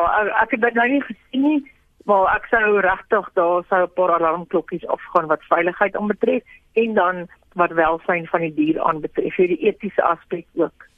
ek, 0.42 0.50
het 0.50 0.60
dit 0.60 0.74
nou 0.74 0.88
nie 0.88 1.02
gesien 1.02 1.42
nie, 1.42 1.62
maar 2.04 2.36
ek 2.36 2.48
sou 2.50 2.80
regtig 2.80 3.30
daar 3.34 3.64
sou 3.68 3.82
'n 3.84 3.94
paar 3.94 4.14
alarmklokkies 4.18 4.86
afgaan 4.86 5.26
wat 5.26 5.42
veiligheid 5.50 5.96
aanbetref 5.96 6.42
en 6.74 6.94
dan 6.94 7.26
wat 7.54 7.72
welsyn 7.72 8.26
van 8.26 8.40
die 8.40 8.54
dier 8.54 8.80
aanbetref, 8.80 9.34
vir 9.34 9.48
die 9.48 9.62
etiese 9.68 10.02
aspek 10.02 10.46
ook. 10.54 10.88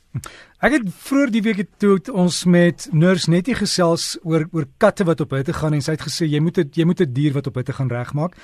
Ek 0.65 0.73
het 0.73 0.87
vroeër 0.89 1.31
die 1.31 1.43
week 1.43 1.61
toe 1.79 1.99
ons 2.13 2.45
met 2.45 2.89
Nurse 2.93 3.31
Nettie 3.31 3.55
gesels 3.55 4.19
oor 4.25 4.49
oor 4.53 4.67
katte 4.79 5.05
wat 5.05 5.21
op 5.21 5.31
hitte 5.37 5.53
gaan 5.53 5.77
en 5.77 5.85
sy 5.85 5.95
het 5.95 6.07
gesê 6.09 6.27
jy 6.27 6.41
moet 6.41 6.57
het, 6.57 6.75
jy 6.75 6.85
moet 6.85 7.01
'n 7.01 7.13
dier 7.13 7.33
wat 7.33 7.47
op 7.47 7.55
hitte 7.55 7.73
gaan 7.73 7.89
regmaak. 7.89 8.35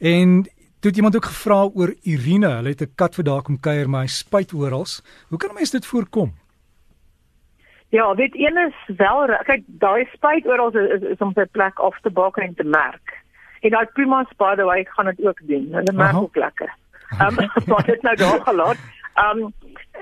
En 0.00 0.42
toe 0.80 0.90
het 0.90 0.96
iemand 0.96 1.16
ook 1.16 1.24
gevra 1.24 1.70
oor 1.74 1.94
Irene. 2.02 2.50
Hulle 2.58 2.74
het 2.74 2.82
'n 2.82 2.92
kat 2.94 3.14
vir 3.14 3.24
daar 3.24 3.42
kom 3.42 3.60
kuier 3.60 3.88
maar 3.88 4.02
hy 4.02 4.08
spuit 4.08 4.52
oral. 4.52 4.86
Hoe 5.28 5.38
kan 5.38 5.50
'n 5.50 5.54
mens 5.54 5.70
dit 5.70 5.86
voorkom? 5.86 6.41
Ja, 7.92 8.14
weet 8.14 8.34
een 8.34 8.56
is 8.56 8.96
wel 8.96 9.26
kyk 9.44 9.64
daai 9.66 10.08
spuit 10.12 10.46
oral 10.46 10.70
is, 10.72 10.90
is, 10.90 11.02
is 11.10 11.18
om 11.20 11.32
sy 11.36 11.44
plek 11.44 11.78
af 11.78 11.98
te 12.00 12.10
bak 12.10 12.38
en 12.40 12.54
te 12.56 12.64
merk. 12.64 13.12
En 13.60 13.74
daai 13.74 13.86
Pumas 13.92 14.30
by 14.40 14.54
the 14.56 14.64
way 14.64 14.84
gaan 14.84 15.10
dit 15.10 15.26
ook 15.26 15.40
doen. 15.48 15.66
Hulle 15.76 15.92
merk 15.92 16.16
ook 16.16 16.36
lekker. 16.40 16.70
Ehm 17.18 17.38
um, 17.38 17.50
wat 17.72 17.86
het 17.86 18.02
nou 18.02 18.14
daar 18.16 18.40
gelaat? 18.46 18.78
Ehm 19.14 19.42
um, 19.42 19.52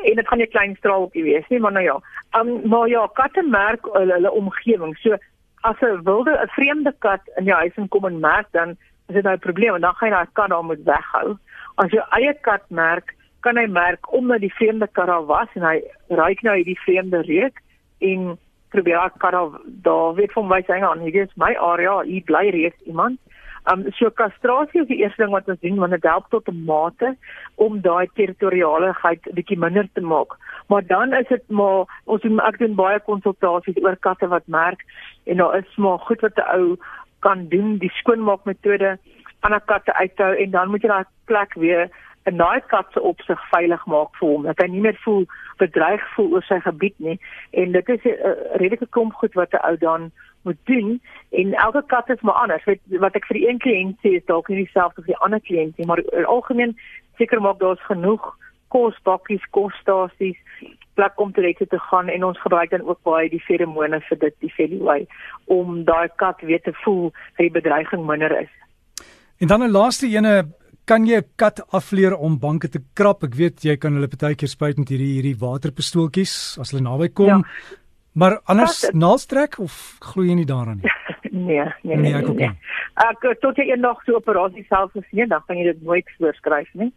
en 0.02 0.14
dit 0.20 0.28
gaan 0.28 0.38
'n 0.38 0.54
klein 0.54 0.76
straaltjie 0.76 1.22
wees 1.22 1.48
nie, 1.48 1.58
maar 1.60 1.72
nou 1.72 1.84
ja. 1.84 1.96
Um 2.38 2.68
maar 2.68 2.88
ja, 2.88 3.08
katte 3.12 3.42
merk 3.42 3.88
hulle, 3.92 4.12
hulle 4.12 4.30
omgewing. 4.32 4.96
So 4.96 5.16
as 5.60 5.80
'n 5.80 6.02
wilde 6.02 6.30
'n 6.30 6.48
vreemde 6.48 6.94
kat 6.98 7.22
in 7.36 7.44
jou 7.44 7.58
huis 7.58 7.76
inkom 7.76 8.06
en 8.06 8.20
merk 8.20 8.46
dan 8.50 8.76
is 9.08 9.14
dit 9.14 9.22
nou 9.22 9.34
'n 9.34 9.46
probleem 9.48 9.74
en 9.74 9.80
dan 9.80 9.94
gaan 9.94 10.08
jy 10.08 10.14
daai 10.14 10.32
kat 10.32 10.48
daar 10.48 10.64
moet 10.64 10.84
weghou. 10.84 11.36
As 11.74 11.90
jou 11.90 12.04
eie 12.10 12.34
kat 12.40 12.62
merk, 12.68 13.14
kan 13.40 13.56
hy 13.56 13.66
merk 13.66 14.12
omdat 14.12 14.40
die 14.40 14.54
vreemde 14.54 14.88
kat 14.92 15.06
daar 15.06 15.26
was 15.26 15.48
en 15.54 15.62
hy 15.62 15.82
ruik 16.08 16.42
nou 16.42 16.54
hierdie 16.56 16.80
vreemde 16.80 17.22
reuk 17.22 17.58
en 18.00 18.38
probeer 18.70 18.96
daai 18.96 19.18
kat 19.18 19.58
daar 19.84 20.14
weet 20.14 20.32
van 20.32 20.48
my 20.48 20.60
sê 20.66 20.80
aan, 20.80 21.02
hier 21.04 21.22
is 21.22 21.36
my 21.36 21.54
area, 21.56 22.00
hier 22.06 22.24
bly 22.24 22.48
reeds 22.50 22.86
iemand. 22.86 23.18
Um 23.68 23.84
so 23.92 24.08
kastrasie 24.10 24.80
is 24.80 24.88
die 24.88 25.02
eerste 25.02 25.22
ding 25.22 25.34
wat 25.34 25.48
ons 25.52 25.60
doen 25.60 25.80
want 25.82 25.92
dit 25.92 26.06
help 26.08 26.30
tot 26.32 26.48
'n 26.48 26.64
mate 26.64 27.16
om 27.56 27.80
daai 27.80 28.08
territorialigheid 28.14 29.28
bietjie 29.36 29.58
minder 29.58 29.88
te 29.92 30.00
maak. 30.00 30.36
Maar 30.68 30.86
dan 30.86 31.12
is 31.12 31.28
dit 31.28 31.44
maar 31.48 31.84
ons 32.04 32.22
doen 32.22 32.40
ek 32.40 32.58
doen 32.58 32.74
baie 32.74 33.00
konsultasies 33.00 33.82
oor 33.84 33.96
katte 33.96 34.28
wat 34.28 34.46
merk 34.46 34.80
en 35.26 35.36
daar 35.36 35.58
is 35.58 35.76
maar 35.76 35.98
goed 35.98 36.20
wat 36.20 36.38
'n 36.38 36.50
ou 36.56 36.76
kan 37.20 37.48
doen, 37.48 37.78
die 37.78 37.92
skoonmaakmetode 38.00 38.98
van 39.40 39.54
'n 39.54 39.64
kat 39.66 39.92
uithou 39.92 40.36
en 40.36 40.50
dan 40.50 40.70
moet 40.70 40.82
jy 40.82 40.88
daai 40.88 41.04
plek 41.24 41.54
weer 41.54 41.90
'n 42.30 42.62
kat 42.66 42.86
se 42.92 43.00
opsig 43.00 43.48
veilig 43.50 43.86
maak 43.86 44.16
vir 44.18 44.28
hom. 44.28 44.42
Dat 44.42 44.58
hy 44.58 44.66
nie 44.66 44.80
meer 44.80 44.98
voel 45.04 45.26
bedreig 45.58 46.02
voel 46.14 46.32
oor 46.32 46.42
sy 46.42 46.60
gebied 46.60 46.94
nie 46.98 47.18
en 47.50 47.72
dit 47.72 47.88
is 47.88 48.04
'n 48.04 48.36
redelike 48.62 48.86
klomp 48.90 49.12
goed 49.12 49.34
wat 49.34 49.52
'n 49.52 49.64
ou 49.68 49.76
dan 49.76 50.10
moet 50.42 50.56
doen 50.64 51.00
en 51.30 51.54
elke 51.54 51.82
kat 51.86 52.08
is 52.08 52.20
maar 52.20 52.34
anders. 52.34 52.64
Weet 52.64 52.80
wat 52.88 53.14
ek 53.14 53.26
vir 53.26 53.36
die 53.36 53.48
een 53.48 53.58
kliënt 53.58 53.96
sê 54.00 54.16
is 54.16 54.24
dalk 54.24 54.48
nie 54.48 54.64
dieselfde 54.64 55.02
vir 55.02 55.14
die 55.14 55.22
ander 55.24 55.40
kliënt 55.40 55.76
nie, 55.76 55.86
maar 55.86 55.98
in 55.98 56.24
algemeen 56.24 56.78
seker 57.16 57.40
maak 57.40 57.58
daar's 57.58 57.84
genoeg 57.86 58.36
kosbakkies, 58.68 59.44
kosstasies, 59.50 60.38
plek 60.94 61.20
om 61.20 61.32
te 61.32 61.40
reg 61.40 61.58
te 61.58 61.78
gaan 61.90 62.08
en 62.08 62.24
ons 62.24 62.40
gebruik 62.40 62.70
dan 62.70 62.86
ook 62.86 63.02
baie 63.02 63.28
die 63.30 63.42
feromone 63.42 64.00
vir 64.08 64.18
dit, 64.18 64.34
die 64.44 64.52
feliway 64.54 65.06
om 65.44 65.84
daai 65.84 66.08
kat 66.22 66.40
weer 66.40 66.62
te 66.62 66.74
voel 66.84 67.10
dat 67.10 67.44
die 67.46 67.56
bedreiging 67.58 68.06
minder 68.06 68.40
is. 68.40 68.52
En 69.40 69.46
dan 69.46 69.62
'n 69.62 69.70
laaste 69.70 70.06
ene 70.06 70.46
kan 70.90 71.06
jy 71.06 71.18
'n 71.22 71.28
kat 71.36 71.60
afleer 71.70 72.16
om 72.16 72.38
banke 72.38 72.68
te 72.68 72.80
krap? 72.94 73.22
Ek 73.22 73.34
weet 73.34 73.62
jy 73.64 73.76
kan 73.76 73.94
hulle 73.94 74.10
partykeer 74.10 74.50
spuit 74.50 74.78
met 74.78 74.88
hierdie 74.90 75.14
hierdie 75.16 75.38
waterpistooltjies 75.38 76.58
as 76.58 76.72
hulle 76.72 76.82
naby 76.82 77.08
kom. 77.14 77.28
Ja. 77.28 77.40
Maar 78.14 78.40
anders 78.44 78.90
naalstrek 78.92 79.58
of 79.58 79.74
glo 80.00 80.24
jy 80.24 80.34
nie 80.34 80.46
daaraan 80.46 80.80
nie? 80.82 80.90
nee, 81.30 81.62
nee, 81.86 81.96
nee, 81.96 82.12
nee, 82.12 82.34
nee. 82.34 82.50
Ek 83.06 83.22
tot 83.40 83.56
jy 83.56 83.70
eendag 83.70 84.02
so 84.04 84.18
operasie 84.18 84.66
self 84.66 84.90
gesien, 84.92 85.28
dan 85.28 85.46
kan 85.46 85.56
jy 85.56 85.70
dit 85.70 85.82
nooit 85.82 86.10
voorskryf 86.18 86.74
nie. 86.74 86.90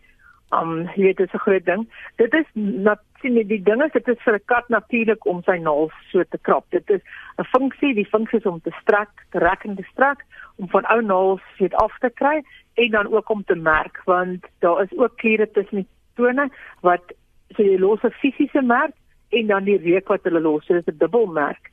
Um 0.49 0.89
jy 0.95 1.03
weet 1.05 1.17
dit 1.21 1.29
is 1.29 1.35
'n 1.37 1.45
groot 1.45 1.65
ding. 1.65 1.85
Dit 2.17 2.33
is 2.33 2.49
natuurlik 2.55 3.47
die 3.47 3.61
ding 3.61 3.83
is 3.83 3.93
dit 3.93 4.07
is 4.07 4.25
vir 4.25 4.35
'n 4.41 4.45
kat 4.45 4.69
natuurlik 4.69 5.25
om 5.25 5.43
sy 5.45 5.57
naels 5.61 5.93
so 6.09 6.23
te 6.23 6.39
krap. 6.41 6.65
Dit 6.71 6.89
is 6.89 7.01
'n 7.37 7.45
funksie, 7.53 7.93
die 7.93 8.09
funksie 8.09 8.39
is 8.39 8.49
om 8.49 8.59
te 8.61 8.73
strek, 8.81 9.13
te 9.31 9.39
rek 9.39 9.65
en 9.65 9.75
te 9.75 9.85
strek 9.93 10.25
om 10.57 10.67
van 10.69 10.85
ou 10.89 11.01
naels 11.01 11.45
weet 11.59 11.73
af 11.73 11.93
te 11.99 12.09
kry 12.09 12.41
en 12.73 12.89
dan 12.91 13.13
ook 13.13 13.29
om 13.29 13.43
te 13.43 13.55
merk 13.55 14.01
want 14.05 14.45
daar 14.59 14.83
is 14.83 14.97
ook 14.97 15.17
kliere 15.17 15.51
tussen 15.51 15.75
die 15.75 15.87
tone 16.15 16.49
wat 16.81 17.13
so 17.55 17.63
jy 17.63 17.77
los 17.77 18.03
'n 18.03 18.19
fisiese 18.21 18.61
merk 18.61 18.95
en 19.29 19.47
dan 19.47 19.63
die 19.63 19.77
reuk 19.77 20.07
wat 20.07 20.23
hulle 20.23 20.39
los. 20.39 20.65
So 20.65 20.73
dit 20.73 20.87
is 20.87 20.93
'n 20.93 20.97
dubbelmerk. 20.97 21.69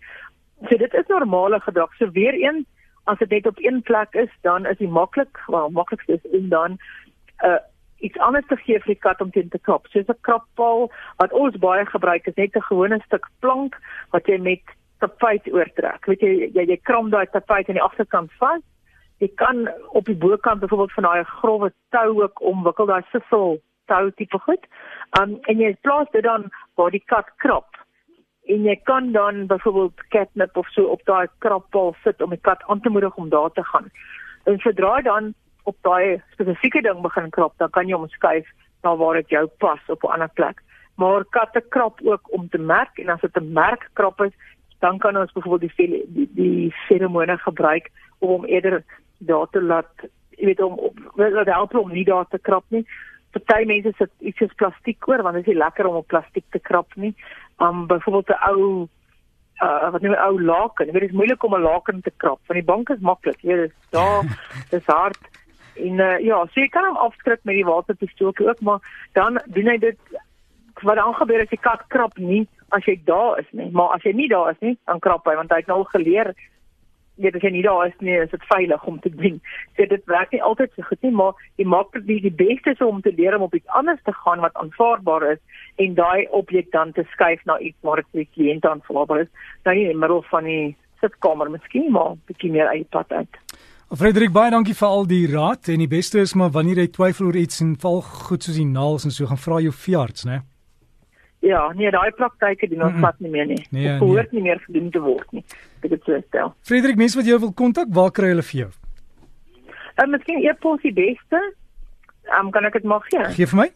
So 0.68 0.76
dit 0.76 0.94
is 0.94 1.06
normale 1.06 1.60
gedrag. 1.60 1.94
So 1.96 2.10
weer 2.10 2.34
een 2.34 2.66
as 3.04 3.18
dit 3.18 3.30
net 3.30 3.46
op 3.46 3.58
een 3.58 3.82
plek 3.82 4.14
is, 4.14 4.30
dan 4.40 4.66
is 4.66 4.78
dit 4.78 4.90
maklik, 4.90 5.42
wel 5.46 5.70
maklikste 5.70 6.12
is 6.12 6.30
om 6.30 6.48
dan 6.48 6.70
'n 6.70 6.78
uh, 7.46 7.56
iets 7.98 8.18
anders 8.18 8.46
te 8.46 8.56
gee 8.56 8.78
vir 8.78 8.94
die 8.94 9.02
kat 9.04 9.20
om 9.20 9.30
teen 9.30 9.48
te 9.48 9.58
krap. 9.58 9.86
Soos 9.86 10.08
'n 10.08 10.20
krappaal 10.20 10.90
wat 11.16 11.32
ons 11.32 11.56
baie 11.56 11.86
gebruik 11.86 12.26
is 12.26 12.34
net 12.34 12.56
'n 12.56 12.68
gewone 12.68 13.00
stuk 13.04 13.26
plank 13.38 13.76
wat 14.10 14.26
jy 14.26 14.38
met 14.38 14.62
tapuit 14.98 15.52
oortrek. 15.52 16.06
Weet 16.06 16.20
jy 16.20 16.50
jy, 16.54 16.64
jy 16.68 16.78
kram 16.82 17.10
daai 17.10 17.26
tapuit 17.26 17.68
aan 17.68 17.78
die 17.80 17.88
agterkant 17.88 18.32
vas. 18.32 18.62
Jy 19.20 19.28
kan 19.36 19.68
op 19.92 20.06
die 20.08 20.16
bokant 20.16 20.60
byvoorbeeld 20.60 20.92
van 20.96 21.04
daai 21.04 21.24
grouwe 21.24 21.72
tou 21.92 22.22
ook 22.22 22.40
omwikkel, 22.40 22.86
daai 22.88 23.02
sissel 23.12 23.58
tou 23.92 24.10
tipe 24.16 24.38
goed. 24.46 24.64
Um 25.20 25.36
en 25.52 25.60
jy 25.60 25.74
plaas 25.84 26.08
dit 26.14 26.24
dan 26.24 26.48
waar 26.80 26.94
die 26.94 27.02
kat 27.12 27.28
krap. 27.44 27.76
En 28.48 28.64
jy 28.64 28.76
kan 28.88 29.12
dan 29.12 29.44
byvoorbeeld 29.46 30.06
catnip 30.14 30.56
of 30.56 30.70
so 30.72 30.88
op 30.94 31.04
daai 31.04 31.28
krappaal 31.44 31.92
sit 32.04 32.22
om 32.24 32.32
die 32.32 32.40
kat 32.48 32.64
aan 32.66 32.80
te 32.80 32.88
moedig 32.88 33.16
om 33.20 33.28
daar 33.28 33.52
te 33.52 33.64
gaan. 33.72 33.90
En 34.48 34.58
sodra 34.64 35.00
dan 35.04 35.34
op 35.68 35.76
daai 35.84 36.22
spesifieke 36.32 36.80
ding 36.82 37.02
begin 37.04 37.30
krap, 37.30 37.52
dan 37.58 37.70
kan 37.70 37.88
jy 37.88 37.98
hom 37.98 38.08
skuif 38.08 38.48
na 38.82 38.94
waar 38.96 39.20
dit 39.20 39.36
jou 39.36 39.46
pas 39.58 39.80
op 39.88 40.04
'n 40.04 40.12
ander 40.16 40.32
plek. 40.40 40.62
Maar 40.96 41.24
katte 41.24 41.60
krap 41.68 42.00
ook 42.02 42.32
om 42.32 42.48
te 42.48 42.58
merk 42.58 42.98
en 42.98 43.08
as 43.08 43.20
dit 43.20 43.36
'n 43.36 43.52
merk 43.52 43.88
krap 43.92 44.20
is, 44.20 44.32
dan 44.78 44.98
kan 44.98 45.16
ons 45.16 45.32
byvoorbeeld 45.32 45.76
die 45.76 46.04
die, 46.08 46.30
die 46.34 46.74
feromone 46.88 47.38
gebruik 47.38 47.90
om 48.18 48.28
hom 48.28 48.44
eerder 48.44 48.84
daar 49.26 49.48
te 49.52 49.62
laat, 49.62 50.08
jy 50.38 50.50
weet 50.50 50.62
om 50.64 50.76
wat 51.16 51.50
help 51.52 51.74
om 51.76 51.92
nie 51.92 52.04
daar 52.04 52.28
te 52.28 52.38
krap 52.38 52.64
nie. 52.68 52.84
Party 53.30 53.64
mense 53.68 53.92
sit 53.98 54.10
iets 54.18 54.38
soos 54.42 54.54
plastiek 54.58 55.08
oor 55.08 55.22
want 55.22 55.38
dit 55.38 55.46
is 55.46 55.52
nie 55.52 55.60
lekker 55.60 55.86
om 55.86 56.00
op 56.00 56.08
plastiek 56.10 56.46
te 56.50 56.58
krap 56.58 56.96
nie. 56.96 57.14
Um 57.58 57.86
byvoorbeeld 57.86 58.28
'n 58.28 58.42
ou 58.50 58.88
uh 59.62 59.90
wat 59.92 60.02
nou 60.02 60.14
'n 60.14 60.24
ou 60.26 60.40
laken. 60.42 60.92
Dit 60.92 61.02
is 61.02 61.18
moeilik 61.18 61.42
om 61.44 61.54
'n 61.54 61.62
laken 61.62 62.00
te 62.00 62.12
krap 62.16 62.40
want 62.46 62.58
die 62.60 62.70
bank 62.72 62.88
is 62.88 63.00
maklik. 63.00 63.40
Jy 63.40 63.56
weet, 63.56 63.74
daar 63.90 64.24
dis 64.70 64.86
hard. 64.86 65.22
En 65.76 65.98
uh, 65.98 66.18
ja, 66.18 66.46
so 66.46 66.60
jy 66.60 66.68
kan 66.68 66.84
hom 66.84 66.96
afskrik 66.96 67.40
met 67.42 67.54
die 67.54 67.64
waterpistooltjie 67.64 68.48
ook, 68.48 68.60
maar 68.60 68.80
dan 69.12 69.40
doen 69.46 69.66
hy 69.66 69.78
dit 69.78 69.98
wat 70.82 70.96
dan 70.96 71.14
gebeur 71.14 71.40
as 71.40 71.48
die 71.48 71.60
kat 71.60 71.84
krap 71.88 72.18
nie 72.18 72.48
as 72.68 72.86
jy 72.86 72.96
daar 73.04 73.38
is 73.40 73.48
nie, 73.56 73.68
maar 73.74 73.96
as 73.96 74.04
jy 74.06 74.12
nie 74.16 74.28
daar 74.30 74.52
is 74.52 74.60
nie, 74.64 74.76
dan 74.86 75.02
krap 75.02 75.26
hy 75.28 75.34
want 75.38 75.52
hy 75.52 75.60
het 75.62 75.70
nou 75.70 75.82
geleer 75.90 76.32
weet 77.22 77.36
as 77.38 77.44
jy 77.46 77.52
nie 77.54 77.64
daar 77.66 77.86
is 77.86 77.96
nie, 78.04 78.16
is 78.16 78.32
dit 78.32 78.44
veilig 78.50 78.84
om 78.88 79.00
te 79.00 79.12
doen. 79.14 79.40
So 79.76 79.86
dit 79.86 80.04
werk 80.10 80.32
nie 80.32 80.42
altyd 80.42 80.72
so 80.76 80.88
goed 80.88 81.02
nie, 81.06 81.14
maar 81.22 81.38
jy 81.60 81.66
maak 81.68 81.92
dit 81.96 82.06
die, 82.08 82.20
die 82.28 82.36
beste 82.42 82.74
is 82.74 82.84
om 82.84 83.00
te 83.04 83.14
leer 83.16 83.36
om 83.36 83.48
op 83.48 83.54
iets 83.54 83.76
anders 83.80 84.02
te 84.04 84.14
gaan 84.22 84.44
wat 84.44 84.56
aanvaarbaar 84.60 85.30
is 85.32 85.42
en 85.76 85.96
daai 85.98 86.26
objek 86.36 86.70
dan 86.76 86.92
te 86.92 87.06
skuif 87.12 87.42
na 87.44 87.58
iets 87.58 87.78
waar 87.86 88.02
dit 88.02 88.10
vir 88.12 88.24
die 88.24 88.32
kliënt 88.36 88.68
aanvaarbaar 88.68 89.26
is. 89.26 89.32
Nou 89.64 89.76
in 89.76 89.92
die 89.92 90.02
middel 90.04 90.24
van 90.30 90.48
die 90.48 90.76
sitkamer 91.00 91.50
miskien 91.50 91.90
maar 91.92 92.16
bietjie 92.28 92.52
meer 92.52 92.68
uit 92.68 92.88
pad 92.90 93.12
uit. 93.12 93.42
Frederik 93.90 94.30
baie 94.30 94.52
dankie 94.54 94.76
vir 94.78 94.86
al 94.86 95.08
die 95.10 95.24
raad 95.26 95.68
en 95.72 95.80
die 95.82 95.90
beste 95.90 96.20
is 96.22 96.36
maar 96.38 96.52
wanneer 96.54 96.84
jy 96.84 96.90
twyfel 96.94 97.30
oor 97.30 97.38
iets 97.40 97.58
en 97.64 97.72
val 97.82 97.98
goed 98.06 98.44
soos 98.46 98.58
die 98.60 98.68
naels 98.68 99.08
en 99.08 99.14
so 99.14 99.26
gaan 99.26 99.40
vra 99.40 99.58
jou 99.64 99.72
veearts, 99.74 100.28
né? 100.28 100.42
Ja, 101.40 101.72
nee, 101.72 101.88
daai 101.90 102.10
praktyke 102.12 102.68
doen 102.68 102.82
ons 102.84 103.00
pad 103.00 103.16
nie 103.24 103.30
meer 103.32 103.46
nie. 103.48 103.62
Nee, 103.72 103.86
dit 103.86 104.02
hoort 104.02 104.32
nee. 104.32 104.40
nie 104.40 104.50
meer 104.50 104.60
gedoen 104.66 104.90
te 104.92 105.00
word 105.00 105.32
nie. 105.32 105.44
Dit 105.80 105.94
is 105.96 106.02
so 106.04 106.20
stel. 106.26 106.52
Frederik, 106.68 106.98
mense 107.00 107.16
wat 107.16 107.28
jou 107.28 107.38
wil 107.40 107.52
kontak, 107.56 107.88
waar 107.96 108.12
kry 108.12 108.34
hulle 108.34 108.44
vir 108.44 108.58
jou? 108.64 108.70
Ehm 109.96 110.04
uh, 110.04 110.10
miskien 110.16 110.44
e-pos 110.44 110.84
die 110.84 110.92
beste. 110.96 111.40
Ehm 112.28 112.46
um, 112.46 112.50
kan 112.52 112.68
ek 112.68 112.76
dit 112.76 112.88
mag 112.92 113.06
gee? 113.08 113.24
Gee 113.38 113.48
vir 113.54 113.60
my. 113.62 113.68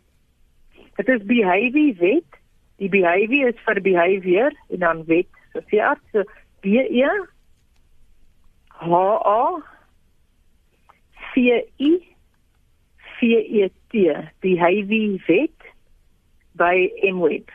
Dit 1.01 1.09
is 1.17 1.25
behavior 1.31 1.97
wet. 2.03 2.41
Die 2.83 2.91
behavior 2.93 3.55
is 3.55 3.61
vir 3.65 3.81
behavior 3.81 4.57
en 4.69 4.85
dan 4.85 5.05
wet 5.09 5.31
vir 5.55 5.65
veearts. 5.73 6.27
B 6.61 6.81
E 6.85 7.09
H 8.85 8.93
A 8.93 9.43
C 11.33 11.65
I 11.81 11.93
C 13.17 13.33
E 13.63 13.69
T 13.89 14.05
die 14.45 14.59
Heavy 14.61 15.05
Vet 15.27 15.64
by 16.59 16.89
Mweb 17.13 17.51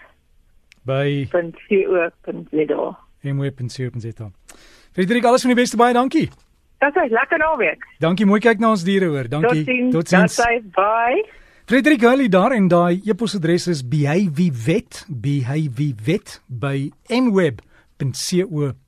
by 0.83 1.27
.co.za 1.31 2.97
Mweb.co.za 3.21 4.31
Frederik 4.91 5.25
alles 5.25 5.41
van 5.45 5.51
die 5.53 5.59
beste 5.59 5.77
baie 5.77 5.93
dankie. 5.93 6.29
Dit 6.79 6.95
is 6.95 7.11
lekker 7.11 7.37
naweek. 7.37 7.83
Dankie 7.99 8.25
mooi 8.25 8.39
kyk 8.43 8.59
na 8.63 8.69
ons 8.71 8.83
diere 8.87 9.05
hoor. 9.11 9.27
Dankie. 9.29 9.89
Tot 9.91 10.07
sins 10.07 10.39
bye. 10.75 11.23
Frederik 11.69 12.01
Hully 12.01 12.29
daar 12.31 12.51
en 12.55 12.67
daai 12.71 13.01
e-posadres 13.05 13.67
is 13.69 13.83
behavivet 13.85 15.05
behavivet 15.07 16.41
by 16.47 16.89
mweb.co.za 17.13 18.79